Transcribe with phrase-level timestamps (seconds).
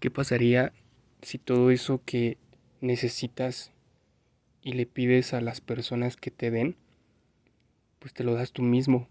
[0.00, 0.72] ¿Qué pasaría
[1.20, 2.38] si todo eso que
[2.80, 3.70] necesitas
[4.62, 6.74] y le pides a las personas que te den,
[7.98, 9.08] pues te lo das tú mismo?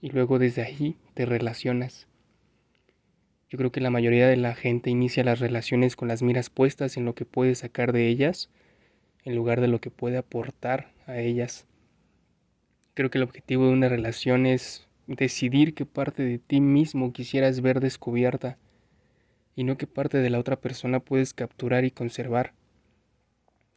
[0.00, 2.06] Y luego desde ahí te relacionas.
[3.48, 6.96] Yo creo que la mayoría de la gente inicia las relaciones con las miras puestas
[6.96, 8.48] en lo que puede sacar de ellas,
[9.24, 11.66] en lugar de lo que puede aportar a ellas.
[12.94, 17.60] Creo que el objetivo de una relación es decidir qué parte de ti mismo quisieras
[17.60, 18.56] ver descubierta
[19.60, 22.54] y no qué parte de la otra persona puedes capturar y conservar.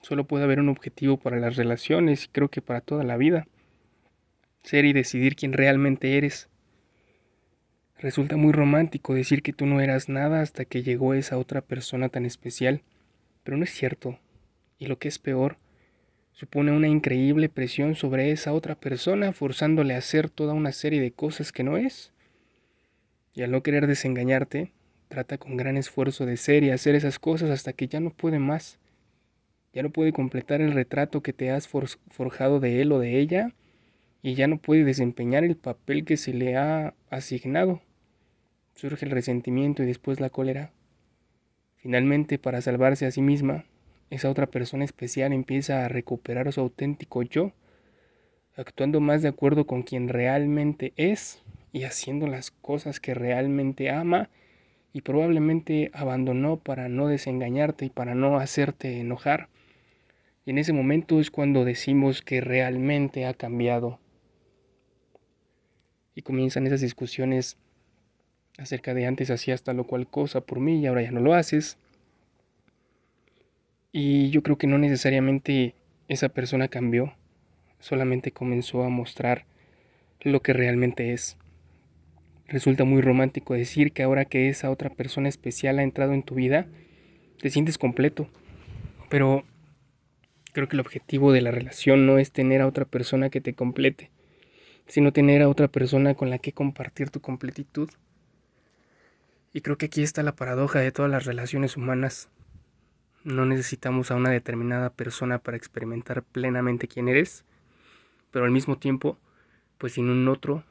[0.01, 3.47] Solo puede haber un objetivo para las relaciones y creo que para toda la vida.
[4.63, 6.47] Ser y decidir quién realmente eres.
[7.99, 12.07] Resulta muy romántico decir que tú no eras nada hasta que llegó esa otra persona
[12.07, 12.81] tan especial,
[13.43, 14.17] pero no es cierto.
[14.79, 15.57] Y lo que es peor,
[16.31, 21.11] supone una increíble presión sobre esa otra persona, forzándole a hacer toda una serie de
[21.11, 22.13] cosas que no es.
[23.33, 24.71] Y al no querer desengañarte,
[25.13, 28.39] Trata con gran esfuerzo de ser y hacer esas cosas hasta que ya no puede
[28.39, 28.79] más.
[29.71, 33.53] Ya no puede completar el retrato que te has forjado de él o de ella
[34.23, 37.79] y ya no puede desempeñar el papel que se le ha asignado.
[38.73, 40.71] Surge el resentimiento y después la cólera.
[41.75, 43.65] Finalmente, para salvarse a sí misma,
[44.09, 47.51] esa otra persona especial empieza a recuperar su auténtico yo,
[48.55, 54.31] actuando más de acuerdo con quien realmente es y haciendo las cosas que realmente ama
[54.93, 59.49] y probablemente abandonó para no desengañarte y para no hacerte enojar.
[60.45, 63.99] Y en ese momento es cuando decimos que realmente ha cambiado.
[66.15, 67.57] Y comienzan esas discusiones
[68.59, 71.33] acerca de antes hacías tal o cual cosa por mí y ahora ya no lo
[71.33, 71.77] haces.
[73.91, 75.73] Y yo creo que no necesariamente
[76.07, 77.13] esa persona cambió,
[77.79, 79.45] solamente comenzó a mostrar
[80.21, 81.37] lo que realmente es.
[82.47, 86.35] Resulta muy romántico decir que ahora que esa otra persona especial ha entrado en tu
[86.35, 86.67] vida,
[87.39, 88.27] te sientes completo.
[89.09, 89.43] Pero
[90.51, 93.53] creo que el objetivo de la relación no es tener a otra persona que te
[93.53, 94.11] complete,
[94.87, 97.89] sino tener a otra persona con la que compartir tu completitud.
[99.53, 102.29] Y creo que aquí está la paradoja de todas las relaciones humanas.
[103.23, 107.45] No necesitamos a una determinada persona para experimentar plenamente quién eres,
[108.31, 109.17] pero al mismo tiempo,
[109.77, 110.63] pues sin un otro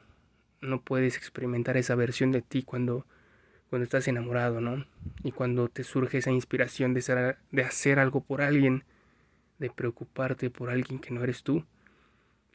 [0.63, 3.05] no puedes experimentar esa versión de ti cuando,
[3.69, 4.85] cuando estás enamorado, ¿no?
[5.23, 8.83] Y cuando te surge esa inspiración de, ser, de hacer algo por alguien,
[9.59, 11.65] de preocuparte por alguien que no eres tú.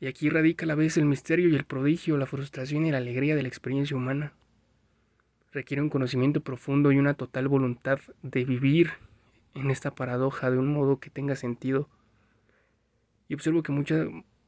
[0.01, 2.99] Y aquí radica a la vez el misterio y el prodigio, la frustración y la
[2.99, 4.33] alegría de la experiencia humana.
[5.53, 8.91] Requiere un conocimiento profundo y una total voluntad de vivir
[9.55, 11.89] en esta paradoja de un modo que tenga sentido.
[13.29, 14.07] Y observo que muchas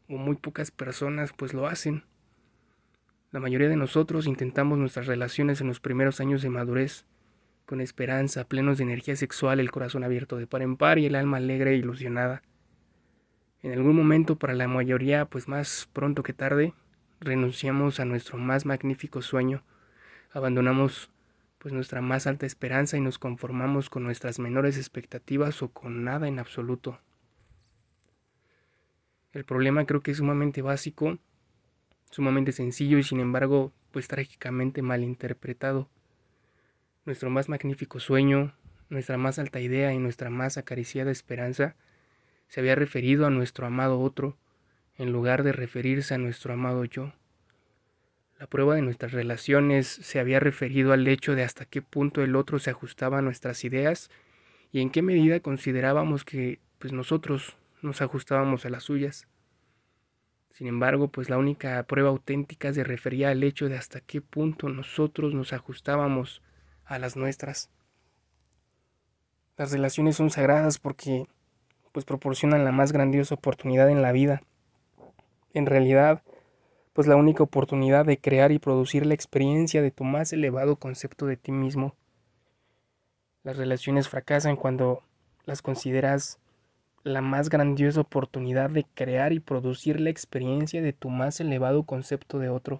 [0.08, 2.04] o muy pocas personas pues lo hacen.
[3.32, 7.06] La mayoría de nosotros intentamos nuestras relaciones en los primeros años de madurez,
[7.64, 11.14] con esperanza, plenos de energía sexual, el corazón abierto de par en par y el
[11.14, 12.42] alma alegre e ilusionada.
[13.62, 16.74] En algún momento, para la mayoría, pues más pronto que tarde,
[17.20, 19.62] renunciamos a nuestro más magnífico sueño,
[20.32, 21.12] abandonamos
[21.58, 26.26] pues nuestra más alta esperanza y nos conformamos con nuestras menores expectativas o con nada
[26.26, 26.98] en absoluto.
[29.32, 31.18] El problema creo que es sumamente básico
[32.10, 35.88] sumamente sencillo y sin embargo pues trágicamente malinterpretado.
[37.04, 38.54] Nuestro más magnífico sueño,
[38.88, 41.74] nuestra más alta idea y nuestra más acariciada esperanza
[42.48, 44.36] se había referido a nuestro amado otro
[44.98, 47.12] en lugar de referirse a nuestro amado yo.
[48.38, 52.36] La prueba de nuestras relaciones se había referido al hecho de hasta qué punto el
[52.36, 54.10] otro se ajustaba a nuestras ideas
[54.72, 59.26] y en qué medida considerábamos que pues nosotros nos ajustábamos a las suyas.
[60.52, 64.68] Sin embargo, pues la única prueba auténtica se refería al hecho de hasta qué punto
[64.68, 66.42] nosotros nos ajustábamos
[66.84, 67.70] a las nuestras.
[69.56, 71.26] Las relaciones son sagradas porque
[71.92, 74.42] pues proporcionan la más grandiosa oportunidad en la vida.
[75.52, 76.22] En realidad,
[76.92, 81.26] pues la única oportunidad de crear y producir la experiencia de tu más elevado concepto
[81.26, 81.94] de ti mismo.
[83.42, 85.02] Las relaciones fracasan cuando
[85.46, 86.38] las consideras
[87.02, 92.38] la más grandiosa oportunidad de crear y producir la experiencia de tu más elevado concepto
[92.38, 92.78] de otro.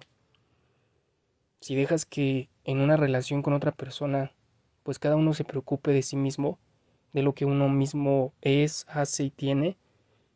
[1.59, 4.31] Si dejas que en una relación con otra persona,
[4.83, 6.59] pues cada uno se preocupe de sí mismo,
[7.13, 9.77] de lo que uno mismo es, hace y tiene,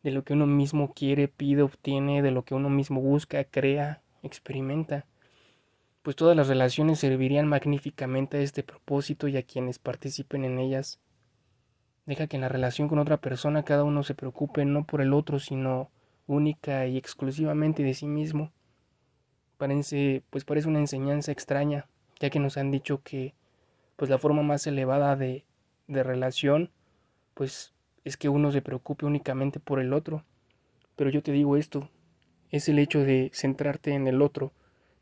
[0.03, 4.01] de lo que uno mismo quiere, pide, obtiene, de lo que uno mismo busca, crea,
[4.23, 5.05] experimenta,
[6.01, 10.99] pues todas las relaciones servirían magníficamente a este propósito y a quienes participen en ellas
[12.05, 15.13] Deja que en la relación con otra persona cada uno se preocupe no por el
[15.13, 15.89] otro, sino
[16.27, 18.51] única y exclusivamente de sí mismo.
[19.57, 21.87] Parece, pues parece una enseñanza extraña,
[22.19, 23.33] ya que nos han dicho que
[23.95, 25.45] pues la forma más elevada de,
[25.87, 26.69] de relación,
[27.33, 27.73] pues
[28.03, 30.23] es que uno se preocupe únicamente por el otro.
[30.95, 31.89] Pero yo te digo esto,
[32.51, 34.51] es el hecho de centrarte en el otro,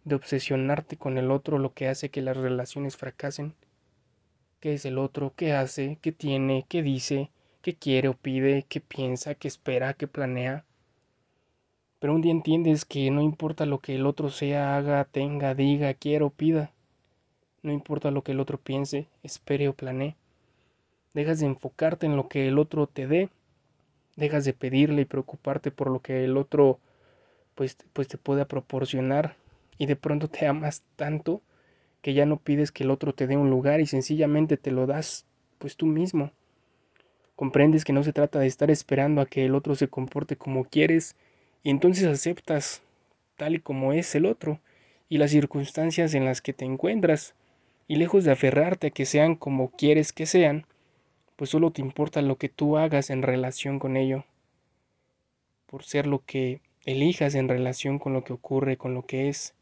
[0.06, 3.56] de obsesionarte con el otro lo que hace que las relaciones fracasen.
[4.64, 5.34] ¿Qué es el otro?
[5.36, 5.98] ¿Qué hace?
[6.02, 6.66] ¿Qué tiene?
[6.70, 7.30] ¿Qué dice?
[7.62, 8.64] ¿Qué quiere o pide?
[8.70, 9.36] ¿Qué piensa?
[9.36, 9.94] ¿Qué espera?
[9.94, 10.64] ¿Qué planea?
[12.00, 15.94] Pero un día entiendes que no importa lo que el otro sea, haga, tenga, diga,
[15.94, 16.72] quiera o pida.
[17.62, 20.16] No importa lo que el otro piense, espere o planee.
[21.14, 23.28] Dejas de enfocarte en lo que el otro te dé.
[24.16, 26.80] Dejas de pedirle y preocuparte por lo que el otro
[27.56, 29.36] pues, pues te pueda proporcionar.
[29.78, 31.42] Y de pronto te amas tanto
[32.04, 34.86] que ya no pides que el otro te dé un lugar y sencillamente te lo
[34.86, 35.26] das
[35.58, 36.32] pues tú mismo.
[37.38, 40.66] Comprendes que no se trata de estar esperando a que el otro se comporte como
[40.66, 41.16] quieres
[41.64, 42.84] y entonces aceptas
[43.38, 44.60] tal y como es el otro
[45.08, 47.36] y las circunstancias en las que te encuentras
[47.88, 50.66] y lejos de aferrarte a que sean como quieres que sean,
[51.38, 54.26] pues solo te importa lo que tú hagas en relación con ello,
[55.68, 59.54] por ser lo que elijas en relación con lo que ocurre, con lo que es.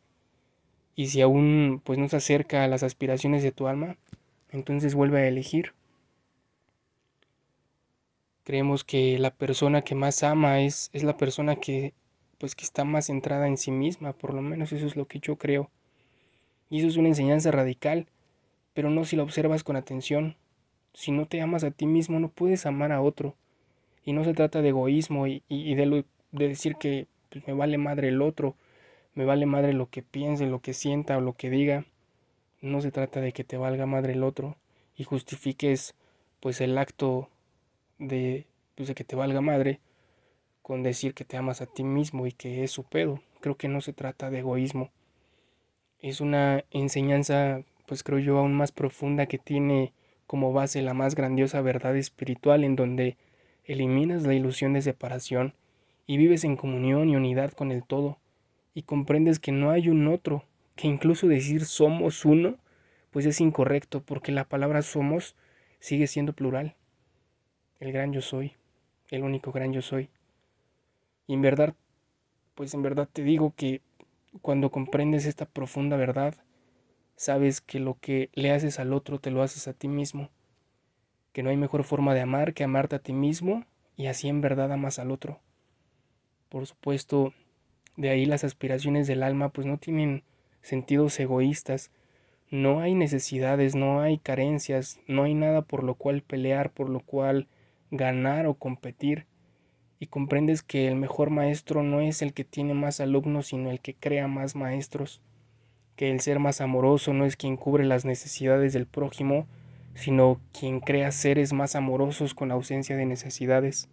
[0.95, 3.97] Y si aún pues no se acerca a las aspiraciones de tu alma,
[4.51, 5.73] entonces vuelve a elegir.
[8.43, 11.93] Creemos que la persona que más ama es, es la persona que
[12.38, 15.19] pues que está más centrada en sí misma, por lo menos eso es lo que
[15.19, 15.69] yo creo.
[16.71, 18.07] Y eso es una enseñanza radical,
[18.73, 20.35] pero no si la observas con atención.
[20.93, 23.35] Si no te amas a ti mismo, no puedes amar a otro.
[24.03, 27.77] Y no se trata de egoísmo y, y de, de, decir que pues, me vale
[27.77, 28.55] madre el otro,
[29.13, 31.86] me vale madre lo que piense, lo que sienta o lo que diga.
[32.62, 34.56] No se trata de que te valga madre el otro
[34.96, 35.96] y justifiques
[36.40, 37.30] pues el acto
[38.00, 39.80] de, pues, de que te valga madre
[40.62, 43.22] con decir que te amas a ti mismo y que es su pedo.
[43.42, 44.92] Creo que no se trata de egoísmo.
[46.00, 49.94] Es una enseñanza, pues creo yo, aún más profunda que tiene
[50.25, 53.18] como base la más grandiosa verdad espiritual en donde
[53.66, 55.54] eliminas la ilusión de separación
[56.08, 58.20] y vives en comunión y unidad con el todo
[58.73, 60.44] y comprendes que no hay un otro,
[60.75, 62.57] que incluso decir somos uno,
[63.12, 65.35] pues es incorrecto porque la palabra somos
[65.79, 66.75] sigue siendo plural
[67.81, 68.53] el gran yo soy,
[69.09, 70.09] el único gran yo soy.
[71.25, 71.73] Y en verdad,
[72.53, 73.81] pues en verdad te digo que
[74.44, 76.35] cuando comprendes esta profunda verdad,
[77.15, 80.29] sabes que lo que le haces al otro te lo haces a ti mismo,
[81.33, 83.65] que no hay mejor forma de amar que amarte a ti mismo
[83.97, 85.39] y así en verdad amas al otro.
[86.50, 87.33] Por supuesto,
[87.97, 90.23] de ahí las aspiraciones del alma pues no tienen
[90.61, 91.91] sentidos egoístas,
[92.49, 96.99] no hay necesidades, no hay carencias, no hay nada por lo cual pelear, por lo
[96.99, 97.47] cual
[97.91, 99.25] ganar o competir,
[99.99, 103.79] y comprendes que el mejor maestro no es el que tiene más alumnos, sino el
[103.79, 105.21] que crea más maestros,
[105.95, 109.45] que el ser más amoroso no es quien cubre las necesidades del prójimo,
[109.93, 113.89] sino quien crea seres más amorosos con ausencia de necesidades.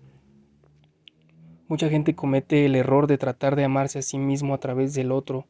[1.68, 5.12] Mucha gente comete el error de tratar de amarse a sí mismo a través del
[5.12, 5.46] otro.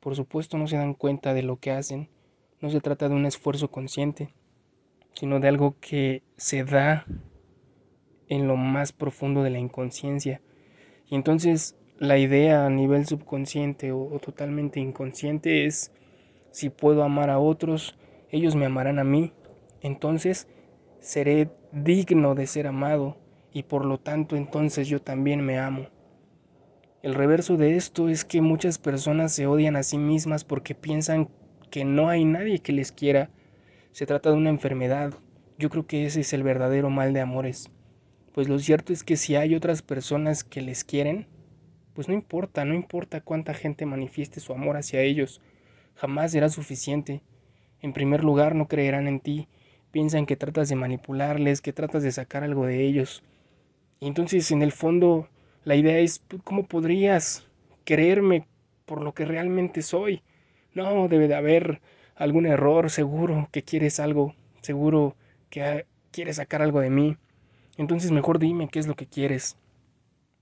[0.00, 2.10] Por supuesto no se dan cuenta de lo que hacen.
[2.60, 4.34] No se trata de un esfuerzo consciente,
[5.14, 7.06] sino de algo que se da
[8.28, 10.42] en lo más profundo de la inconsciencia.
[11.08, 15.90] Y entonces la idea a nivel subconsciente o, o, totalmente inconsciente es,
[16.50, 17.98] si puedo amar a otros,
[18.28, 19.32] ellos me amarán a mí.
[19.80, 20.48] Entonces
[21.00, 23.21] seré digno de ser amado
[23.52, 25.86] y por lo tanto entonces yo también me amo.
[27.02, 31.28] El reverso de esto es que muchas personas se odian a sí mismas porque piensan
[31.70, 33.30] que no hay nadie que les quiera.
[33.90, 35.12] Se trata de una enfermedad.
[35.58, 37.70] Yo creo que ese es el verdadero mal de amores
[38.32, 41.26] pues lo cierto es que si hay otras personas que les quieren,
[41.94, 45.42] pues no importa, no importa cuánta gente manifieste su amor hacia ellos,
[45.94, 47.22] jamás será suficiente.
[47.80, 49.48] En primer lugar, no creerán en ti,
[49.90, 53.22] piensan que tratas de manipularles, que tratas de sacar algo de ellos.
[54.02, 55.28] Y entonces, en el fondo,
[55.62, 57.46] la idea es, ¿cómo podrías
[57.84, 58.48] creerme
[58.84, 60.24] por lo que realmente soy?
[60.74, 61.80] No, debe de haber
[62.16, 65.14] algún error, seguro que quieres algo, seguro
[65.50, 67.16] que quieres sacar algo de mí.
[67.76, 69.56] Entonces mejor dime qué es lo que quieres.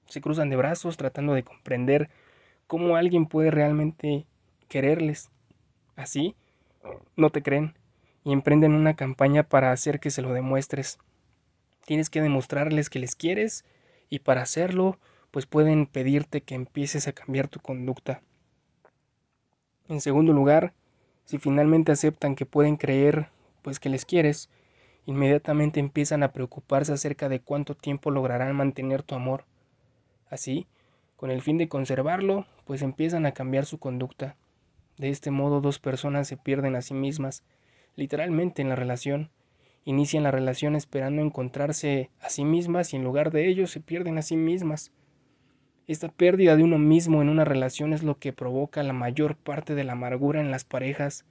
[0.07, 2.09] Se cruzan de brazos tratando de comprender
[2.67, 4.25] cómo alguien puede realmente
[4.69, 5.31] quererles.
[5.97, 6.35] Así,
[7.15, 7.75] no te creen
[8.25, 10.99] y emprenden una campaña para hacer que se lo demuestres.
[11.87, 13.65] Tienes que demostrarles que les quieres
[14.09, 14.99] y para hacerlo,
[15.31, 18.23] pues pueden pedirte que empieces a cambiar tu conducta.
[19.89, 20.73] En segundo lugar,
[21.25, 23.29] si finalmente aceptan que pueden creer,
[23.63, 24.51] pues que les quieres,
[25.07, 29.45] inmediatamente empiezan a preocuparse acerca de cuánto tiempo lograrán mantener tu amor.
[30.29, 30.67] Así,
[31.17, 34.37] con el fin de conservarlo, pues empiezan a cambiar su conducta.
[34.97, 37.43] De este modo dos personas se pierden a sí mismas,
[37.97, 39.31] literalmente en la relación.
[39.85, 44.19] Inician la relación esperando encontrarse a sí mismas y en lugar de ello se pierden
[44.19, 44.93] a sí mismas.
[45.87, 49.75] Esta pérdida de uno mismo en una relación es lo que provoca la mayor parte
[49.75, 51.25] de la amargura en las parejas.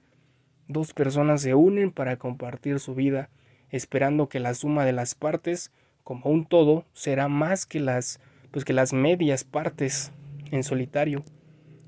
[0.68, 3.30] Dos personas se unen para compartir su vida,
[3.70, 5.72] esperando que la suma de las partes,
[6.04, 10.12] como un todo, será más que las pues que las medias partes
[10.50, 11.22] en solitario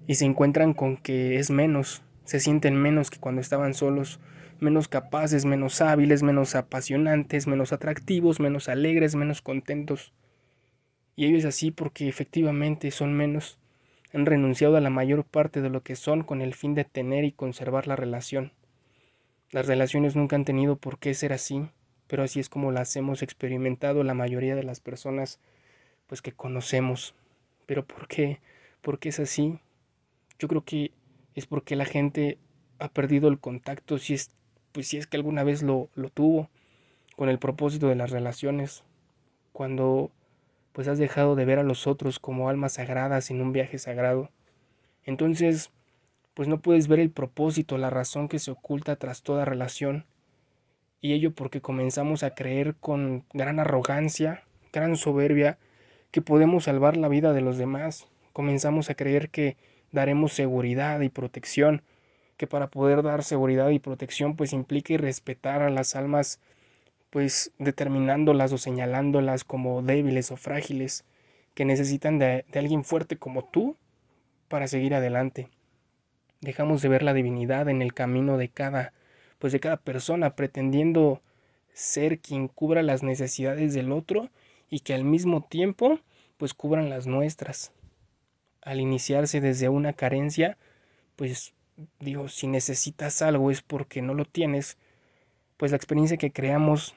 [0.06, 4.20] y se encuentran con que es menos, se sienten menos que cuando estaban solos,
[4.62, 10.12] menos capaces, menos hábiles, menos apasionantes, menos atractivos, menos alegres, menos contentos.
[11.16, 13.58] Y ello es así porque efectivamente son menos,
[14.12, 17.24] han renunciado a la mayor parte de lo que son con el fin de tener
[17.24, 18.52] y conservar la relación.
[19.50, 21.68] Las relaciones nunca han tenido por qué ser así,
[22.06, 25.40] pero así es como las hemos experimentado la mayoría de las personas
[26.06, 27.14] pues que conocemos.
[27.66, 28.40] Pero ¿por qué?
[28.80, 29.58] ¿Por qué es así?
[30.38, 30.92] Yo creo que
[31.34, 32.38] es porque la gente
[32.78, 34.30] ha perdido el contacto si es
[34.72, 36.48] pues si es que alguna vez lo, lo tuvo
[37.16, 38.84] con el propósito de las relaciones.
[39.52, 40.10] Cuando
[40.72, 44.30] pues has dejado de ver a los otros como almas sagradas en un viaje sagrado.
[45.04, 45.70] Entonces,
[46.34, 50.06] pues no puedes ver el propósito, la razón que se oculta tras toda relación.
[51.00, 55.58] Y ello porque comenzamos a creer con gran arrogancia, gran soberbia,
[56.10, 58.06] que podemos salvar la vida de los demás.
[58.32, 59.56] Comenzamos a creer que
[59.90, 61.82] daremos seguridad y protección,
[62.42, 66.40] que para poder dar seguridad y protección pues implica respetar a las almas
[67.08, 71.04] pues determinándolas o señalándolas como débiles o frágiles,
[71.54, 73.76] que necesitan de, de alguien fuerte como tú
[74.48, 75.50] para seguir adelante.
[76.40, 78.92] Dejamos de ver la divinidad en el camino de cada,
[79.38, 81.22] pues de cada persona, pretendiendo
[81.72, 84.30] ser quien cubra las necesidades del otro
[84.68, 86.00] y que al mismo tiempo
[86.38, 87.70] pues cubran las nuestras.
[88.62, 90.58] Al iniciarse desde una carencia,
[91.14, 91.54] pues
[92.00, 94.78] digo, si necesitas algo es porque no lo tienes,
[95.56, 96.94] pues la experiencia que creamos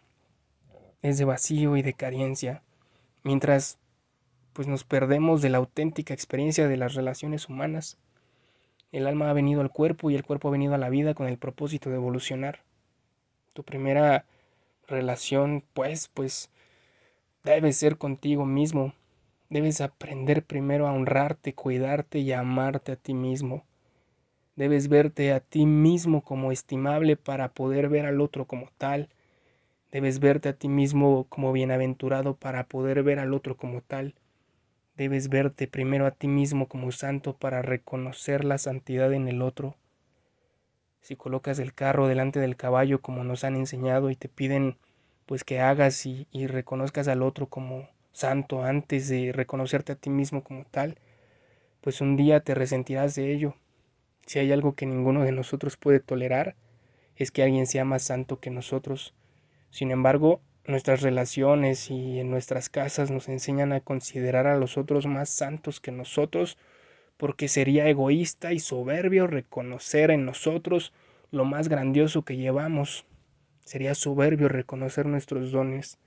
[1.02, 2.64] es de vacío y de carencia,
[3.24, 3.78] mientras
[4.54, 7.98] pues nos perdemos de la auténtica experiencia de las relaciones humanas.
[8.92, 11.28] El alma ha venido al cuerpo y el cuerpo ha venido a la vida con
[11.28, 12.62] el propósito de evolucionar.
[13.54, 14.26] Tu primera
[14.88, 16.50] relación, pues, pues,
[17.44, 18.94] debe ser contigo mismo.
[19.50, 23.66] Debes aprender primero a honrarte, cuidarte y a amarte a ti mismo.
[24.56, 29.10] Debes verte a ti mismo como estimable para poder ver al otro como tal
[29.92, 34.14] Debes verte a ti mismo como bienaventurado para poder ver al otro como tal.
[34.98, 39.76] Debes verte primero a ti mismo como santo para reconocer la santidad en el otro.
[41.00, 44.76] Si colocas el carro delante del caballo como nos han enseñado y te piden
[45.26, 50.10] pues que hagas y, y reconozcas al otro como santo antes de reconocerte a ti
[50.10, 50.98] mismo como tal,
[51.82, 53.56] pues un día te resentirás de ello.
[54.26, 56.56] Si hay algo que ninguno de nosotros puede tolerar,
[57.16, 59.14] es que alguien sea más santo que nosotros
[59.76, 65.06] sin embargo, nuestras relaciones y en nuestras casas nos enseñan a considerar a los otros
[65.06, 66.58] más santos que nosotros,
[67.18, 70.94] porque sería egoísta y soberbio reconocer en nosotros
[71.30, 73.06] lo más grandioso que llevamos.
[73.66, 76.00] Sería soberbio reconocer nuestros dones.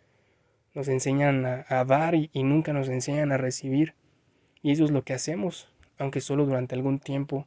[0.72, 3.92] Nos enseñan a, dar y, y nunca nos enseñan a recibir.
[4.62, 7.46] Y eso es lo que hacemos, aunque solo durante algún tiempo.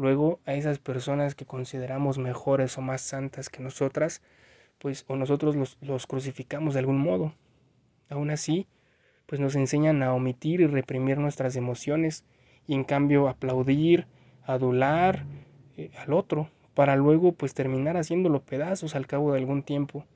[0.00, 4.22] Luego a esas personas que consideramos mejores o más santas que nosotras,
[4.78, 7.34] pues o nosotros los, crucificamos de algún modo.
[8.08, 8.66] Aún así,
[9.26, 12.24] pues nos enseñan a omitir y reprimir nuestras emociones
[12.66, 14.06] y en cambio aplaudir,
[14.42, 15.26] adular
[15.76, 20.06] eh, al otro, para luego pues terminar haciéndolo pedazos al cabo de algún tiempo.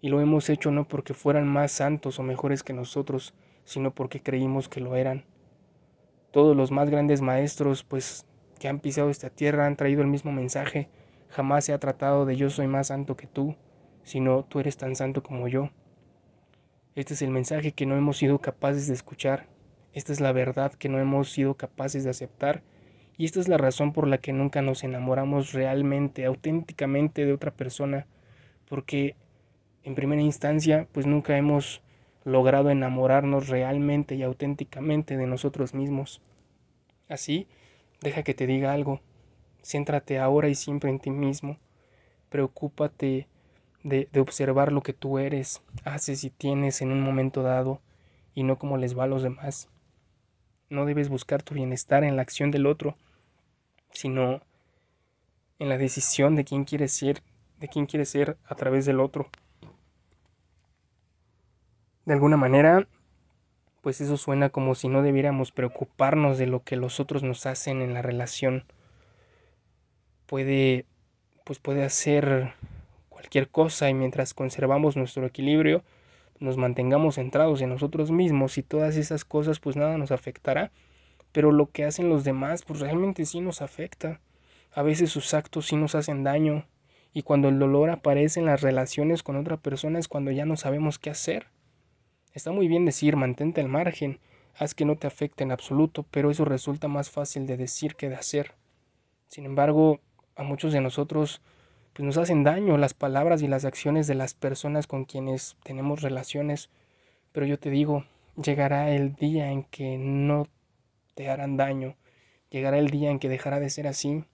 [0.00, 3.34] Y lo hemos hecho no porque fueran más santos o mejores que nosotros,
[3.64, 5.26] sino porque creímos que lo eran.
[6.30, 8.24] Todos los más grandes maestros pues
[8.64, 10.88] que han pisado esta tierra han traído el mismo mensaje,
[11.28, 13.56] jamás se ha tratado de yo soy más santo que tú,
[14.04, 15.68] sino tú eres tan santo como yo.
[16.94, 19.48] Este es el mensaje que no hemos sido capaces de escuchar,
[19.92, 22.62] esta es la verdad que no hemos sido capaces de aceptar,
[23.18, 27.50] y esta es la razón por la que nunca nos enamoramos realmente, auténticamente de otra
[27.50, 28.06] persona,
[28.66, 29.14] porque
[29.82, 31.82] en primera instancia, pues nunca hemos
[32.24, 36.22] logrado enamorarnos realmente y auténticamente de nosotros mismos.
[37.10, 37.46] Así,
[38.04, 39.00] deja que te diga algo,
[39.62, 41.58] céntrate ahora y siempre en ti mismo,
[42.28, 43.26] preocúpate
[43.82, 47.80] de, observar lo que tú eres, haces y tienes en un momento dado
[48.34, 49.68] y no como les va a los demás.
[50.68, 52.96] No debes buscar tu bienestar en la acción del otro,
[53.90, 54.40] sino
[55.58, 57.22] en la decisión de quién quieres ser,
[57.58, 59.28] de quién quieres ser a través del otro.
[62.04, 62.86] De alguna manera,
[63.84, 67.82] pues eso suena como si no debiéramos preocuparnos de lo que los otros nos hacen
[67.82, 68.64] en la relación.
[70.24, 70.86] Puede
[71.44, 72.54] pues puede hacer
[73.10, 75.84] cualquier cosa y mientras conservamos nuestro equilibrio,
[76.40, 80.72] nos mantengamos centrados en nosotros mismos y todas esas cosas pues nada nos afectará,
[81.32, 84.18] pero lo que hacen los demás pues realmente sí nos afecta.
[84.72, 86.66] A veces sus actos sí nos hacen daño
[87.12, 90.56] y cuando el dolor aparece en las relaciones con otra persona es cuando ya no
[90.56, 91.48] sabemos qué hacer.
[92.34, 94.18] Está muy bien decir mantente al margen,
[94.56, 98.08] haz que no te afecte en absoluto, pero eso resulta más fácil de decir que
[98.08, 98.56] de hacer.
[99.28, 100.00] Sin embargo,
[100.34, 101.40] a muchos de nosotros
[101.92, 106.02] pues nos hacen daño las palabras y las acciones de las personas con quienes tenemos
[106.02, 106.70] relaciones,
[107.30, 110.48] pero yo te digo, llegará el día en que no
[111.14, 111.94] te harán daño,
[112.50, 114.24] llegará el día en que dejará de ser así,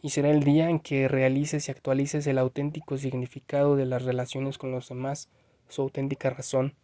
[0.00, 4.56] y será el día en que realices y actualices el auténtico significado de las relaciones
[4.56, 5.28] con los demás,
[5.68, 6.76] su auténtica razón.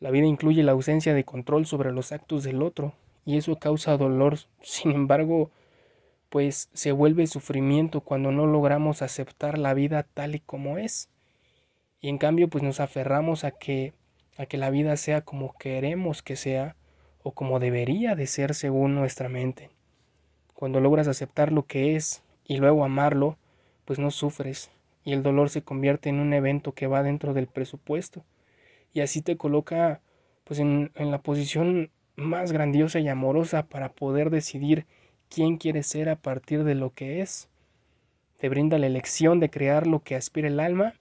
[0.00, 2.94] La vida incluye la ausencia de control sobre los actos del otro,
[3.26, 4.38] y eso causa dolor.
[4.62, 5.50] Sin embargo,
[6.30, 11.10] pues se vuelve sufrimiento cuando no logramos aceptar la vida tal y como es.
[12.00, 13.92] Y en cambio, pues nos aferramos a que
[14.38, 16.74] a que la vida sea como queremos que sea
[17.22, 19.68] o como debería de ser según nuestra mente.
[20.54, 23.36] Cuando logras aceptar lo que es y luego amarlo,
[23.84, 24.70] pues no sufres
[25.04, 28.24] y el dolor se convierte en un evento que va dentro del presupuesto
[28.92, 30.00] y así te coloca
[30.44, 34.86] pues en, en la posición más grandiosa y amorosa para poder decidir
[35.28, 37.48] quién quieres ser a partir de lo que es.
[38.38, 40.94] Te brinda la elección de crear lo que aspira el alma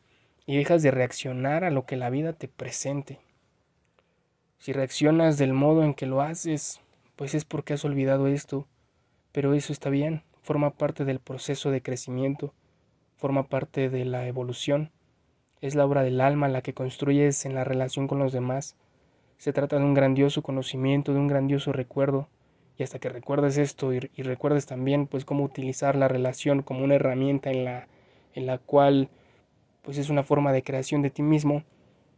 [0.46, 3.20] y dejas de reaccionar a lo que la vida te presente.
[4.58, 6.82] Si reaccionas del modo en que lo haces,
[7.16, 8.68] pues es porque has olvidado esto,
[9.32, 12.54] pero eso está bien, forma parte del proceso de crecimiento,
[13.16, 14.92] forma parte de la evolución,
[15.62, 18.76] es la obra del alma la que construyes en la relación con los demás.
[19.38, 22.28] Se trata de un grandioso conocimiento, de un grandioso recuerdo,
[22.78, 26.96] y hasta que recuerdes esto y, recuerdes también pues cómo utilizar la relación como una
[26.96, 27.88] herramienta en la,
[28.34, 29.10] en la cual
[29.82, 31.64] pues es una forma de creación de ti mismo,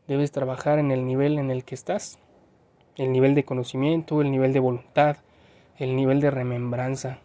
[0.07, 2.19] debes trabajar en el nivel en el que estás,
[2.95, 5.17] el nivel de conocimiento, el nivel de voluntad,
[5.77, 7.19] el nivel de remembranza.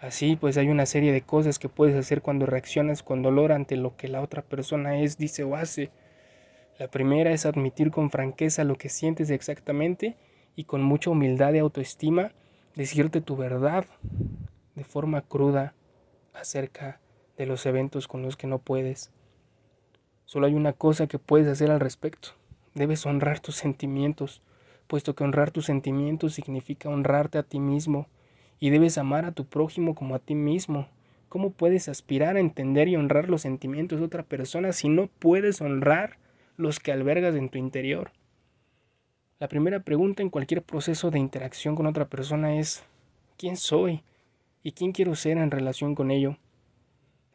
[0.00, 3.76] Así pues hay una serie de cosas que puedes hacer cuando reaccionas con dolor ante
[3.76, 5.90] lo que la otra persona es, dice o hace.
[6.78, 10.16] La primera es admitir con franqueza lo que sientes exactamente
[10.54, 12.32] y con mucha humildad y autoestima
[12.74, 13.86] decirte tu verdad
[14.74, 15.74] de forma cruda
[16.34, 17.00] acerca
[17.38, 19.10] de los eventos con los que no puedes.
[20.26, 22.30] Solo hay una cosa que puedes hacer al respecto.
[22.74, 24.42] Debes honrar tus sentimientos,
[24.86, 28.08] puesto que honrar tus sentimientos significa honrarte a ti mismo,
[28.60, 30.88] y debes amar a tu prójimo como a ti mismo.
[31.28, 35.60] ¿Cómo puedes aspirar a entender y honrar los sentimientos de otra persona si no puedes
[35.60, 36.18] honrar
[36.56, 38.12] los que albergas en tu interior?
[39.38, 42.84] La primera pregunta en cualquier proceso de interacción con otra persona es
[43.36, 44.02] ¿quién soy?
[44.62, 46.38] ¿Y quién quiero ser en relación con ello?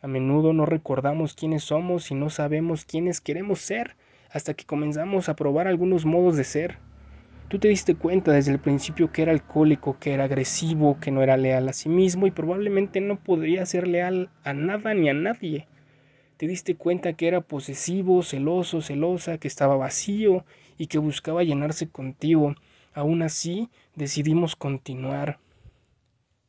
[0.01, 3.95] A menudo no recordamos quiénes somos y no sabemos quiénes queremos ser
[4.31, 6.79] hasta que comenzamos a probar algunos modos de ser.
[7.51, 11.21] Tú te diste cuenta desde el principio que era alcohólico, que era agresivo, que no
[11.21, 15.13] era leal a sí mismo y probablemente no podría ser leal a nada ni a
[15.13, 15.67] nadie.
[16.37, 20.45] Te diste cuenta que era posesivo, celoso, celosa, que estaba vacío
[20.77, 22.55] y que buscaba llenarse contigo.
[22.93, 25.39] Aún así, decidimos continuar.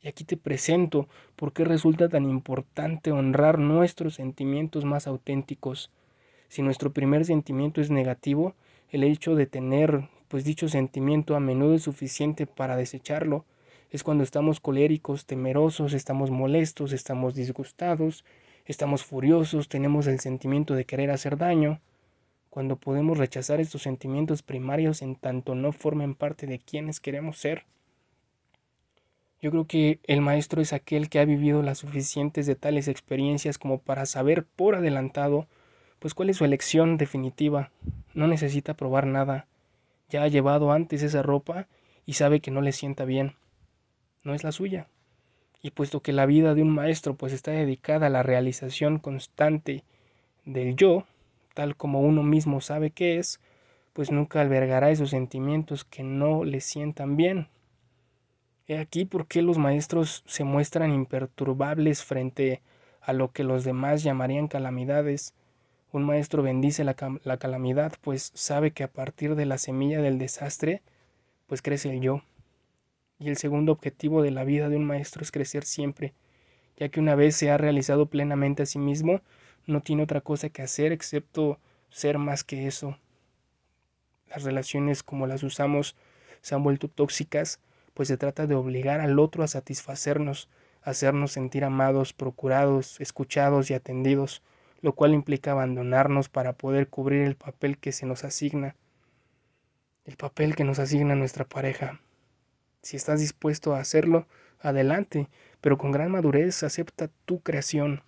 [0.03, 5.91] Y aquí te presento por qué resulta tan importante honrar nuestros sentimientos más auténticos.
[6.49, 8.55] Si nuestro primer sentimiento es negativo,
[8.91, 13.45] el hecho de tener pues dicho sentimiento a menudo es suficiente para desecharlo.
[13.91, 18.25] Es cuando estamos coléricos, temerosos, estamos molestos, estamos disgustados,
[18.65, 21.83] estamos furiosos, tenemos el sentimiento de querer hacer daño,
[22.49, 27.67] cuando podemos rechazar estos sentimientos primarios en tanto no formen parte de quienes queremos ser.
[29.43, 33.59] Yo creo que el maestro es aquel que ha vivido las suficientes de tales experiencias
[33.59, 35.47] como para saber por adelantado
[35.99, 37.71] pues cuál es su elección definitiva.
[38.15, 39.47] No necesita probar nada.
[40.13, 41.67] Ya ha llevado antes esa ropa
[42.05, 43.35] y sabe que no le sienta bien.
[44.23, 44.87] No es la suya
[45.63, 49.85] y puesto que la vida de un maestro pues está dedicada a la realización constante
[50.45, 51.05] del yo,
[51.55, 53.41] tal como uno mismo sabe que es,
[53.93, 57.49] pues nunca albergará esos sentimientos que no le sientan bien.
[58.67, 62.61] He aquí por qué los maestros se muestran imperturbables frente
[63.01, 65.35] a lo que los demás llamarían calamidades.
[65.93, 70.19] Un maestro bendice la, la calamidad, pues sabe que a partir de la semilla del
[70.19, 70.81] desastre,
[71.47, 72.23] pues crece el yo.
[73.19, 76.15] Y el segundo objetivo de la vida de un maestro es crecer siempre,
[76.79, 79.21] ya que una vez se ha realizado plenamente a sí mismo,
[79.67, 81.59] no tiene otra cosa que hacer excepto
[81.91, 82.97] ser más que eso.
[84.29, 85.95] Las relaciones como las usamos
[86.41, 87.61] se han vuelto tóxicas,
[87.93, 90.49] pues se trata de obligar al otro a satisfacernos,
[90.81, 94.43] hacernos sentir amados, procurados, escuchados y atendidos,
[94.83, 98.75] lo cual implica abandonarnos para poder cubrir el papel que se nos asigna,
[100.05, 102.01] el papel que nos asigna nuestra pareja.
[102.83, 104.27] Si estás dispuesto a hacerlo,
[104.61, 105.29] adelante,
[105.61, 108.03] pero con gran madurez acepta tu creación.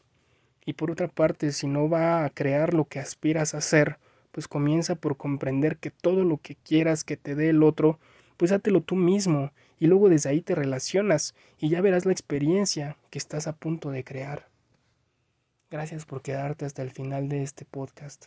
[0.66, 3.98] Y por otra parte, si no va a crear lo que aspiras a hacer,
[4.32, 8.00] pues comienza por comprender que todo lo que quieras que te dé el otro,
[8.37, 12.96] pues hátelo tú mismo y luego desde ahí te relacionas y ya verás la experiencia
[13.10, 14.48] que estás a punto de crear.
[15.74, 18.26] Gracias por quedarte hasta el final de este podcast.